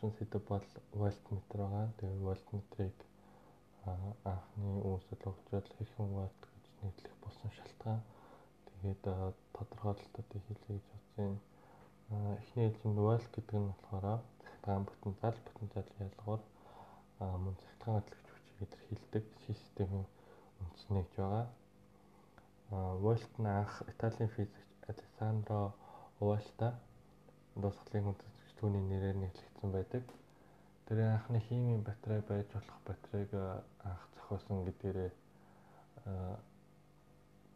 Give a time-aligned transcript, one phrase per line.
[0.00, 1.92] авсан сэдв бол вольтметр байгаа.
[2.00, 2.98] Тэгээ вольтметрийг
[4.32, 8.00] анхны үүсэл өгчөөл хэрхэн вольт гэж нэрлэх болсон шалтгаан.
[8.64, 9.02] Тэгээд
[9.52, 11.36] тодорхойлолтуудыг хэлье гэж бодсон.
[12.40, 16.42] Эхний хэлжинд вольт гэдэг нь болохоор цахилгаан потенциал, потенциалын ялгаар
[17.44, 20.06] мөн цахилгаан хөдөлгөж хүчийг илэрхийлдэг системийн
[20.64, 21.46] үндэснэ гэж байгаа.
[23.04, 25.76] Вольт нь анх Италийн физикч Алессандро
[26.24, 26.68] Вольта
[27.60, 28.29] дуусгалын хүндэтгэж
[28.60, 30.04] түүний нэрээр нэрлэгдсэн байдаг.
[30.84, 33.32] Тэр анхны химийн батарей байж болох батарейг
[33.88, 35.10] анх зохиосон гэдгээрээ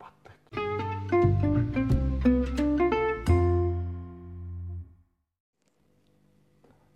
[0.00, 0.44] батлагч.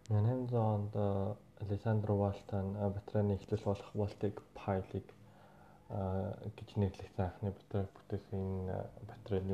[0.09, 0.95] 1800 онд
[1.61, 5.05] Александр Валтан батарейны эхлэл болох Валтик пайлыг
[6.57, 9.53] гэж нэрлэгдсэн анхны батарей бүтээсэн энэ батарейны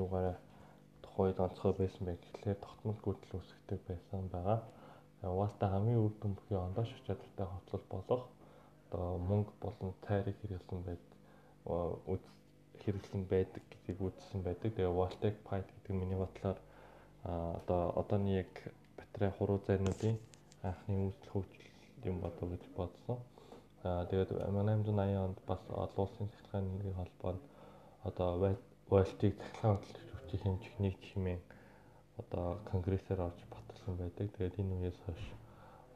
[1.14, 4.60] югаараа тухайд онцгой байсан байх гэхлээр тогтмол гүйтэл үүсгдэг байсан байгаа.
[5.22, 8.22] Валта хамгийн үр дүн бүхий ондоош чадвартай хоцол болох
[8.90, 11.04] одоо мөнгө болон тайрыг хэрэглэн байд
[12.82, 14.74] хэрэглэн байдаг гэдгийг үзсэн байдаг.
[14.74, 16.58] Тэгээ Voltaic Pipe гэдэг миний бодлоор
[17.22, 18.52] одоо одооны яг
[18.98, 20.18] батарей хуруу зайнуудын
[20.62, 23.18] анхны үүсэл хөгжил юм болов гэж бодсон.
[23.86, 27.42] Аа тэгээд 1880 онд бас олон улсын цахилгааны нэгдлийн холбоонд
[28.02, 28.28] одоо
[28.90, 31.42] Voltaic цахилгаан хөдөлгөж хүчийг хэмжих нэг хэмээн
[32.18, 34.26] одоо конгрессээр орж батлсан байдаг.
[34.34, 35.24] Тэгээд энэ үеэс хойш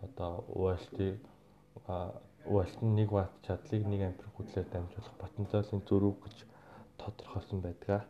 [0.03, 1.19] одоо Voltaic
[2.47, 6.37] Volt нь 1 ватт чадлыг 1 ампер хүлээр дамжуулах потенциалын зөрүү гэж
[7.03, 8.07] тодорхойлсон байдаг.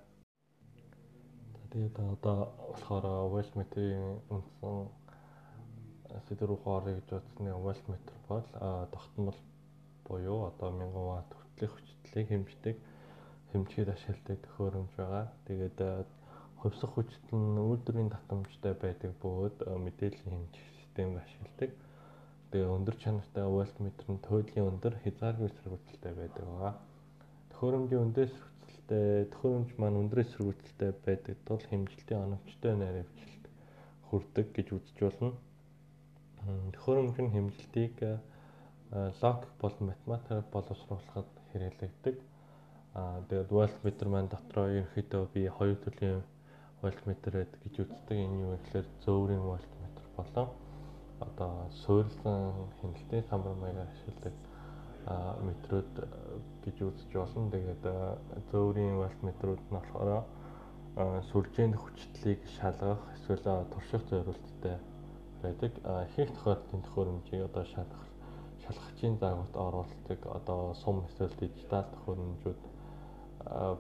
[1.73, 4.77] Тэгээд одоо болохоор Voltметрийн үндсэн
[6.29, 8.45] сэдвэр орё гэж бодсны Voltметр бол
[8.93, 9.39] тогтмол
[10.05, 12.77] буюу одоо 1000 ватт хүртэлх хүчлийг хэмждэг
[13.53, 15.27] хэмжихэд ашигладаг төхөөрөмж байгаа.
[15.49, 15.77] Тэгээд
[16.59, 21.71] хувьсах хүчит нь үйлдвэрийн татамжтай байдаг бөгөөд мэдээллийн хэмжих системийг ашигладаг.
[22.51, 26.75] Тэгээ өндөр чанартай вольтметр нь туйлын өндөр хязгааргүй сэргүүцэлтэй байдаг байгаа.
[27.53, 33.45] Төхөөрөмжийн өндөр сэргүүцэлтэй төхөөрөмж маань өндөр сэргүүцэлтэй байдаг тул хэмжилтийн оновчтой наривчлалт
[34.09, 35.31] хүрдэг гэж үзэж болно.
[36.75, 37.95] Төхөөрөмж нь хэмжилтийг
[39.23, 42.17] логик болон математикаар боловсруулахад хэрэглэгдэг.
[43.29, 46.25] Тэгээд вольтметр маань дотроо ерөнхийдөө би хоёр төрлийн
[46.83, 48.17] вольтметр гэдэг гэж үздэг.
[48.17, 50.49] Энэ юу гэхээр зөөврийн вольтметр болон
[51.21, 51.53] одоо
[51.83, 54.35] суурилсан хяналтын самбар маягаар ашигладаг
[55.43, 55.93] метрүүд
[56.65, 57.51] гэж үзэж болно.
[57.51, 57.85] Тэгээд
[58.51, 60.25] зөөврийн вольтметрүүд нь болохоор
[61.31, 64.77] сүлжээнд хүчтлийг шалгах эсвэл турших зорилттой
[65.43, 65.73] байдаг.
[66.11, 68.05] Ихэнх тохиолдолд төхөөрөмжийг одоо шалгах
[68.69, 72.61] шалгахчийн загварт оруулдаг одоо сум эсвэл дижитал төхөөрөмжүүд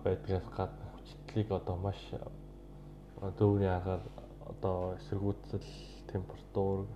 [0.05, 2.01] байдгаас гадна хүчтлийг одоо маш
[3.19, 4.03] зөөврийн аргаар
[4.47, 5.67] одоо эсэргүүцэл
[6.13, 6.87] температур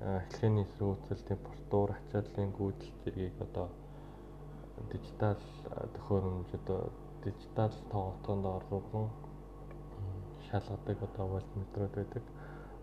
[0.00, 3.68] эхлэхний эсэргүүцэл температур ачааллын гүйдэл зэргийг одоо
[4.92, 5.40] дижитал
[5.94, 6.80] төхөөрөмж одоо
[7.24, 9.08] дижитал тоглолтоонд оруулан
[10.46, 12.24] шалгадаг одоо вольтметрүүд байдаг.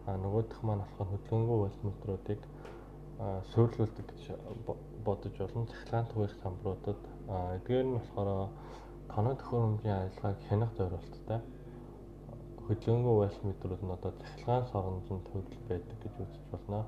[0.07, 2.41] А нөгөөх маань болохоор хөдөлгөөнгүй вольтметруудыг
[3.53, 4.23] суйрлуулдаг гэж
[5.05, 7.01] бодож олон цахилгаан түгээх самбаруудад
[7.55, 8.49] эдгээр нь болохоор
[9.13, 11.41] тоног төхөөрөмжийн ажиллагааг хянах зорилттой
[12.67, 16.79] хөдөлгөөнгүй вольтметрүүд нь одоо цахилгаан сорондон төрөл байдаг гэж үзэж байна.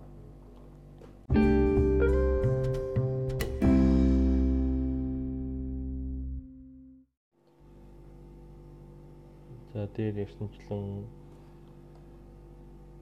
[9.73, 10.83] За дээр ярьсанчлан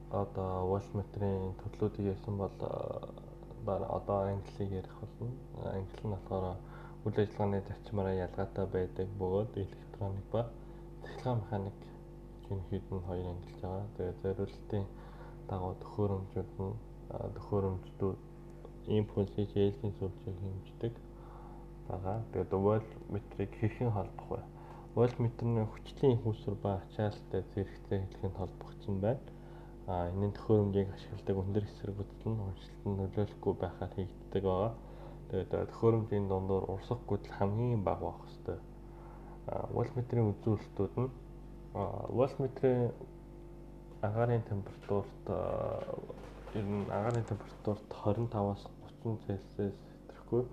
[0.10, 5.30] одоо вольтметрийн төрлүүдийг ярьсан бол одоо англиг ярих болно.
[5.78, 6.58] Англи нь болохоор
[7.06, 10.42] үйл ажиллагааны зарчмаараа ялгаатай байдаг бөгөөд электроник ба
[11.04, 11.93] цахилгаан механик
[12.46, 13.88] шинэхэд нь хоёр ангилж байгаа.
[13.96, 14.86] Тэгээд зориултын
[15.50, 16.76] дагуу төхөөрөмжүүд нь
[17.36, 18.20] төхөөрөмждүүд
[18.98, 20.94] импульсийг ээлжийн сүлжээг хэмждэг
[21.88, 22.18] байгаа.
[22.32, 24.42] Тэгээд вольтметрийг хэрхэн холбох вэ?
[24.96, 29.34] Вольтметрийн хүчлийн хүүсвэр ба ачаалттай зэрэгцээ хэлэхэд холбогдсон байна
[29.88, 34.74] а энэ төхөөрөмжийг ашигладаг өндөр эсэргүүцэл нь уншилтанд нөлөөлөхгүй байхаар хийгддэг байгаа.
[35.28, 38.62] Тэгээд төхөөрөмжийн дундуур урсах гүйцэл хамгийн бага байх хэвээр.
[39.76, 41.12] Вольтметрийн үзүүлэлтүүд нь
[41.74, 42.92] вольтметрийн
[44.02, 45.26] агаарын температурт
[46.54, 48.64] ер нь агаарын температурт 25-аас
[49.04, 50.44] 30 Цельсиус хэтрэхгүй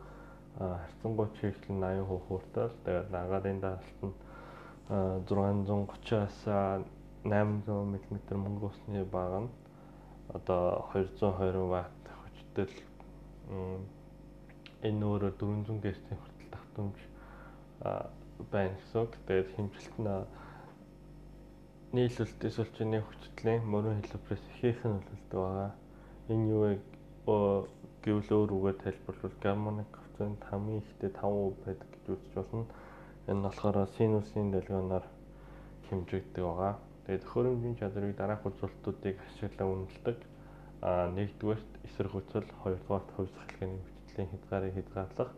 [0.56, 4.14] харьцангуй чиглэл нь 80% хүртэл тэгээд агаарын даалт нь
[4.90, 6.38] 630-аас
[7.24, 9.50] 800 мм мөнгө усны баг нь
[10.32, 12.66] одоо 220 ватт хүчтэй
[14.88, 16.98] энэ өөрөөр 400 Гц хүртэл давтамж
[18.50, 19.06] байна гэсэн.
[19.26, 20.08] Тэгээд хэмжилт нь
[21.90, 25.70] нийлүүлэлт эсвэл чиний хүчтлийн мөрөн хэлбэрээс ихээхэн нөлөөлдөг байгаа.
[26.30, 26.72] Энэ юу вэ
[28.06, 32.66] гэвэл өөр үгээр тайлбарлавал гармоник коэффициент хамгийн ихтэй 5% байдаг гэж үзэж болно.
[33.26, 35.04] Энэ нь болохоор синусын долгионоор
[35.90, 36.74] хэмжигддэг байгаа.
[37.10, 40.18] Тэгээд төхөөрөмжийн чадрыг дараах үзүүлэлтүүдийг ашиглан үнэлдэг.
[40.86, 45.30] А нэгдүгээрт эсрэг хүчил, хоёрдугаарт хэлхээний хүчлийн хязгаарыг хязгаарлах,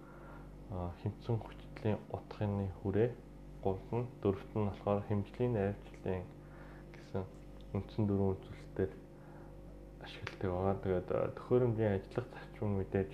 [1.01, 3.11] хэмцэн хүчлийн утгын хүрээ,
[3.65, 6.42] гурав нь дөрөвт нь болохоор хэмжлийн гэсэн
[7.73, 8.93] үндсэн дөрвөн үзүүлэлтээр
[10.05, 10.77] ашигладаг байгаа.
[10.83, 13.13] Тэгээд төхөөрөмжийн ажиллах зарчим мэдээж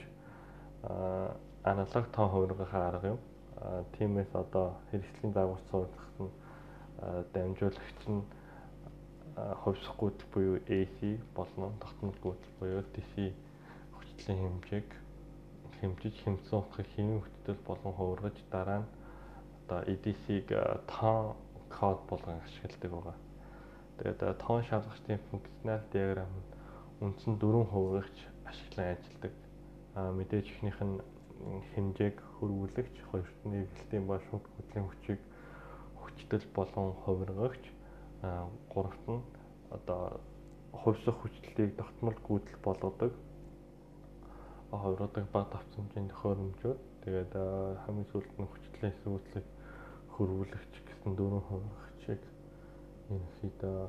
[1.64, 3.20] аналог тоон хувиргахаар арга юм.
[3.98, 6.32] Тиймээс одоо хэрэгслийн дагуулс суулгах нь
[7.34, 8.22] дамжуулагч нь
[9.62, 10.98] хувьсах гүйцэл буюу AC
[11.34, 13.34] болон тогтмол гүйцэл буюу DC
[13.94, 14.88] хүчлийн хэмжээг
[15.80, 18.90] хэмжиж хэмцэн утгыг хэвийн хүчтэй болон хувиргаж дараа нь
[19.62, 20.50] одоо EDC-г
[20.90, 21.36] тоон
[21.70, 23.27] код болгон ашигладаг байгаа.
[23.98, 26.46] Тэгээд тоон шалгалтын функционал диаграм нь
[27.02, 29.34] үндсэн дөрвөн хуваагч ашиглан ажилладаг.
[29.98, 31.02] Аа мэдээж ихнийх нь
[31.74, 35.20] хэмжээг хөрвүүлэгч, хоёрт нь эвгэлтийн ба шууд хөдлийн хүчийг
[35.98, 37.64] хүчтэл болон хувиргагч,
[38.22, 39.22] аа гуравт нь
[39.74, 40.22] одоо
[40.70, 43.12] хувьсах хүчлэлийг тогтмол гүйцэл болгодог.
[44.70, 46.78] Хувиргадаг баг давтамжийн төхөөрөмжүүд.
[47.02, 47.32] Тэгээд
[47.82, 49.46] хамгийн сүүлд нь хүчлэлийн эсвэлцийг
[50.14, 52.22] хөрвүүлэгч гэсэн дөрвөн хуваагчийг
[53.08, 53.88] ерөнхийдөө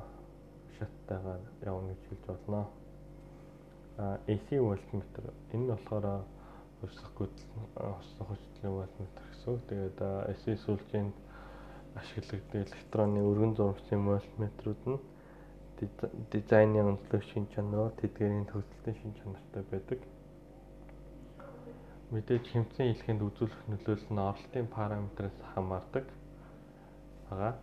[0.76, 2.60] шаттайгаар явна гэж хэлж болно.
[4.32, 6.24] AC вольтметр энэ нь болохоор
[6.80, 9.60] хувьсах гүйцэл хувьсах хүчлийн вольтметр гэсэн.
[9.68, 11.16] Тэгээд AC сүүлжээнд
[12.00, 14.98] ашиглагддаг электроны өргөн зурагчийн вольтметрүүд нь
[16.32, 20.00] дизайны онцлог шин чанар, тэдгээрийн төгсөлтийн шин чанартай байдаг.
[22.10, 26.04] Мэдээж хэмцэн хэлхэнд үзүүлэх нөлөөлөл нь оролтын параметраас хамаардаг.
[27.30, 27.60] Ага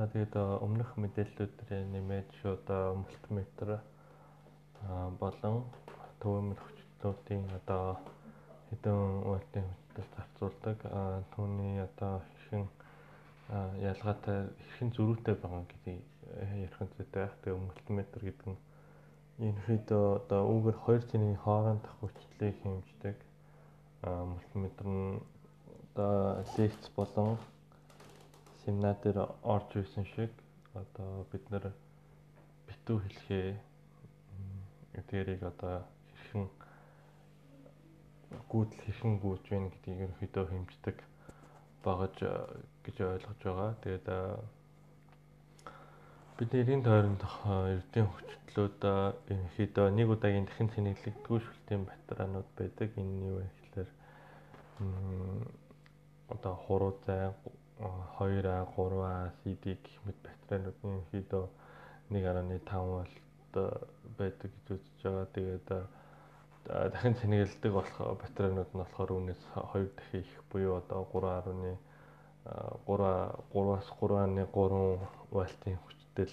[0.00, 0.32] За тэгээд
[0.64, 2.64] өмнөх мэдээллүүдээр нэмээд шууд
[3.04, 3.84] мультиметр
[5.20, 5.68] болон
[6.24, 8.00] төвөмөр хүчлүүдийн одоо
[8.72, 8.96] хэдэн
[9.28, 10.78] вольтын хүчтэй зарцуулдаг
[11.36, 12.64] түүний одоо хэрхэн
[13.92, 16.00] ялгаатай хэрхэн зөрүүтэй байгаа гэдгийг
[16.64, 17.28] ярих зүйтэй.
[17.44, 18.60] Тэгээд мультиметр гэдэг нь
[19.52, 23.16] ерөнхийдөө одоо үүгээр хоёр цэний хоорондох хүчлийг хэмждэг.
[24.32, 25.20] Мультиметр нь
[25.92, 27.36] одоо лекц болон
[28.64, 30.32] семинар дээр орж ирсэн шиг
[30.74, 31.72] одоо бид нэр
[32.68, 33.48] битүү хэлхээ
[34.98, 35.84] эдгээрийг одоо
[36.14, 36.46] хэрхэн
[38.50, 40.96] гүйдэл хэрхэн гүйж байна гэдгийг ерөнхийдөө хэмждэг
[41.84, 42.16] багаж
[42.84, 43.70] гэж ойлгож байгаа.
[43.82, 44.06] Тэгээд
[46.36, 47.36] бид нэрийн тойрондох
[47.74, 48.80] эрдийн хүчлүүд
[49.32, 52.88] ерөнхийдөө нэг удаагийн дахин цэнэглэгдгүй шүлтийн батараанууд байдаг.
[53.00, 53.90] Энэ нь юу вэ гэхээр
[56.34, 57.32] одоо хуруу зай
[57.80, 61.44] 2А, 3А, CD гэх мэт батареинууд ерөнхийдөө
[62.12, 63.16] 1.5 вольт
[64.18, 65.26] байдаг гэж үзэж байгаа.
[65.34, 65.68] Тэгээд
[66.92, 71.80] дахин цэнгэлдэг болох батареинууд нь болохоор үүнээс 2 дахин их буюу одоо 3.1
[72.84, 73.00] 3
[73.54, 75.00] 3-аас 3.3
[75.32, 76.28] вольтын хүчтэй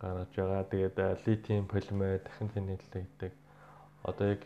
[0.00, 0.64] гаргаж байгаа.
[0.72, 0.96] Тэгээд
[1.26, 3.32] литиум полимер дахин цэнгэлдэг.
[4.04, 4.42] Одоо яг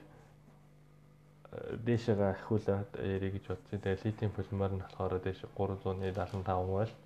[1.51, 3.81] дээшээгээ ахиулаад ярих гэж бодсон.
[3.81, 6.99] Тэгээ литиум полимер нь болохоор дээш 375 вольт.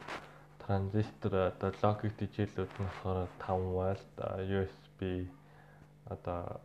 [0.58, 4.14] Транзистор одоо логик дижээлүүд нь болохоор 5 вольт,
[4.58, 5.30] USB
[6.10, 6.58] одоо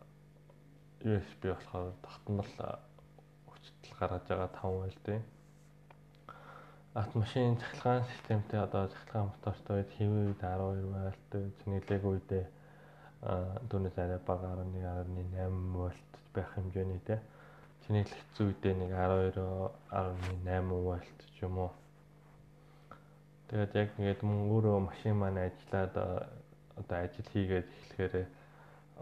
[1.06, 2.50] USB болохоор тогтмол
[3.46, 5.22] хүчтэй гаргаж байгаа 5 вольтын.
[6.98, 11.30] Авто машин цахилгаан системтэй одоо цахилгаан мотортой үед хэвэн үед 12 вольт,
[11.62, 12.46] цэнэглэг үедээ
[13.70, 17.02] түүнээс арай бага 11.8 вольт байх хэмжээний
[17.88, 21.72] те Тэнэглэгдсэн үедээ нэг 12.8 вольт ч юм уу.
[23.48, 25.96] Тэгээд яг ингээд мөн өөрөө машин маань ажиллаад
[26.76, 28.28] одоо ажил хийгээд эхлэхээр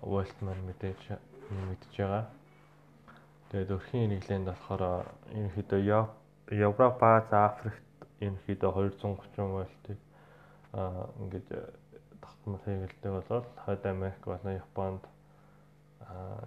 [0.07, 1.19] вольт маань мэдээж
[1.51, 2.31] мэдж байгаа.
[3.51, 4.83] Тэгээд өрхийн хэрэглээнд болохоор
[5.35, 5.83] ерөнхийдөө
[6.55, 7.83] Европ, Аз, Африкт
[8.23, 9.99] ерөнхийдөө 230 вольтыг
[10.79, 11.49] аа ингээд
[12.23, 15.03] тогтмол хэрэгэлдэг болоод Хойд Америк болон Японд
[16.07, 16.47] аа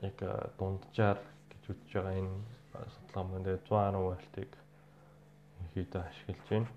[0.00, 0.16] яг
[0.56, 1.20] дунджаар
[1.64, 2.32] гэж үзэж байгаа энэ
[2.92, 4.50] судалгаа маань тэгээд 110 вольтыг
[5.72, 6.68] хэд ашиглаж байна.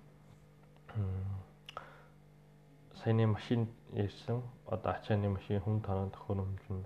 [3.02, 6.84] Саяны машин ярьсан одоо ачааны машин хүн тоног төхөөрөмж нь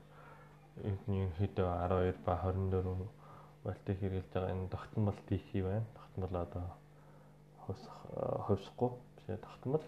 [0.83, 3.07] ерөнхийдөө 12 ба 24
[3.65, 5.87] вольтыг хэрэглэж байгаа энэ тогтмол DC байна.
[5.95, 6.67] Тогтмол одоо
[8.47, 9.85] хөвсөхгүй биш тогтмол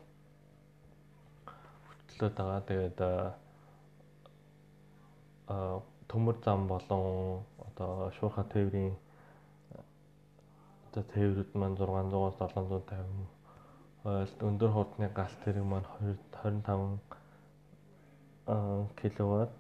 [1.88, 2.60] хөтлөөд байгаа.
[2.68, 2.98] Тэгээд
[5.46, 8.94] а төмөр зам болон одоо шуурхай тээврийн
[10.94, 17.02] За тээврүүд маань 600-аас 750 ойлт өндөр хурдны галт тэрэг маань 25
[19.00, 19.54] киловатт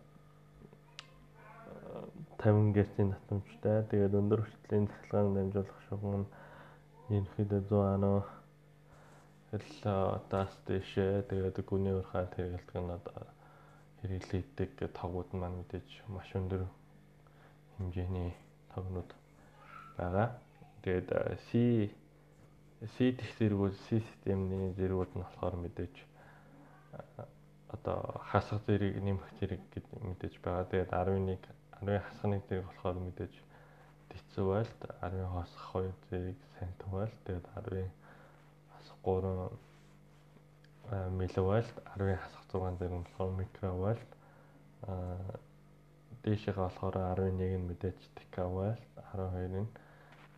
[2.38, 3.82] 50 Гц-ийн татамжтай.
[3.90, 6.30] Тэгээд өндөр хүчлийн цахилгаан дамжуулах шугам нь
[7.10, 8.22] ерөнхийдөө 100 анаа.
[9.50, 9.70] Хэл
[10.30, 11.26] таас дэшээ.
[11.34, 13.33] Тэгээд гүний урхаа тэргэлдэг нь одоо
[14.04, 16.68] хэрэглэгддэг тогууд маань мэдээж маш өндөр
[17.78, 18.36] хэмжээний
[18.74, 19.10] тогнууд
[19.96, 20.28] байгаа.
[20.84, 21.08] Тэгээд
[21.48, 21.88] C
[22.94, 25.94] C дэх зэргүүд C системний зэргүүд нь болохоор мэдээж
[27.72, 30.68] одоо хасах зэрэг нэмэх зэрэг гэдэг мэдээж байгаа.
[30.68, 31.40] Тэгээд 11
[31.80, 33.34] 10 хасхны зэрэг болохоор мэдээж
[34.12, 37.88] дицүү байлт 10 хасах 2 зэрэг сантим байлт тэгээд 10
[38.72, 39.73] хасах 3
[40.90, 44.10] милливольт 10 хасах 6 зэрэг болохоор микровольт
[44.88, 45.38] аа
[46.22, 49.68] дээшээ болохоор 11 нь мэдээж декавольт 12 нь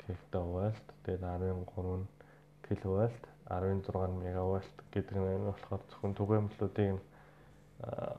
[0.07, 2.07] гектовольт тэгээд 13 нь
[2.67, 6.99] киловольт 16 мегавольт гэдэг нь болохоор зөвхөн түгээмжлүүдийн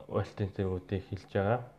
[0.08, 1.77] вольтын зэргүүдийг хэлж байгаа.